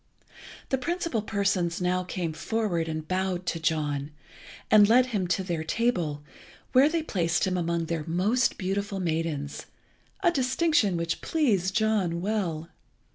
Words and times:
The 0.69 0.79
principal 0.79 1.21
persons 1.21 1.79
now 1.79 2.03
came 2.03 2.33
forward 2.33 2.87
and 2.87 3.07
bowed 3.07 3.45
to 3.45 3.59
John, 3.59 4.09
and 4.71 4.89
led 4.89 5.05
him 5.05 5.27
to 5.27 5.43
their 5.43 5.63
table, 5.63 6.23
where 6.71 6.89
they 6.89 7.03
placed 7.03 7.45
him 7.45 7.55
among 7.55 7.85
their 7.85 8.03
most 8.07 8.57
beautiful 8.57 8.99
maidens, 8.99 9.67
a 10.23 10.31
distinction 10.31 10.97
which 10.97 11.21
pleased 11.21 11.75
John 11.75 12.19
well. 12.19 12.69